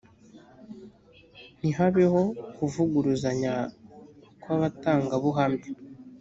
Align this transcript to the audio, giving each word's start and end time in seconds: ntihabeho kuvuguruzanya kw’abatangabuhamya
ntihabeho 1.59 2.21
kuvuguruzanya 2.55 3.53
kw’abatangabuhamya 4.41 5.67